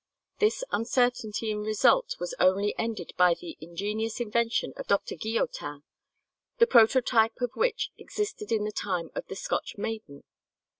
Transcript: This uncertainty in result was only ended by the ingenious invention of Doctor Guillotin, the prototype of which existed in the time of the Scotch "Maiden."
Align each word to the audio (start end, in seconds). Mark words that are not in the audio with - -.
This 0.39 0.63
uncertainty 0.71 1.51
in 1.51 1.59
result 1.59 2.15
was 2.19 2.33
only 2.39 2.73
ended 2.75 3.13
by 3.17 3.35
the 3.35 3.55
ingenious 3.61 4.19
invention 4.19 4.73
of 4.75 4.87
Doctor 4.87 5.13
Guillotin, 5.15 5.83
the 6.57 6.65
prototype 6.65 7.39
of 7.39 7.51
which 7.53 7.91
existed 7.99 8.51
in 8.51 8.63
the 8.63 8.71
time 8.71 9.11
of 9.13 9.27
the 9.27 9.35
Scotch 9.35 9.77
"Maiden." 9.77 10.23